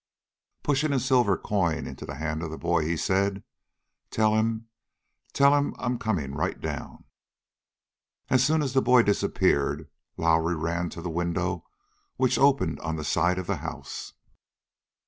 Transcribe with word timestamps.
Pushing 0.63 0.91
a 0.93 0.99
silver 0.99 1.37
coin 1.37 1.85
into 1.85 2.07
the 2.07 2.15
hand 2.15 2.41
of 2.41 2.49
the 2.49 2.57
boy, 2.57 2.83
he 2.83 2.97
said: 2.97 3.43
"Tell 4.09 4.33
him 4.33 4.65
tell 5.31 5.55
him 5.55 5.75
I'm 5.77 5.99
coming 5.99 6.33
right 6.33 6.59
down." 6.59 7.03
As 8.27 8.43
soon 8.43 8.63
as 8.63 8.73
the 8.73 8.81
boy 8.81 9.03
disappeared, 9.03 9.87
Lowrie 10.17 10.55
ran 10.55 10.89
to 10.89 11.03
the 11.03 11.11
window 11.11 11.67
which 12.15 12.39
opened 12.39 12.79
on 12.79 12.95
the 12.95 13.03
side 13.03 13.37
of 13.37 13.45
the 13.45 13.57
house. 13.57 14.13